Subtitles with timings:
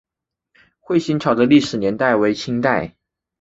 [0.79, 2.95] 会仙桥的历史年代为清代。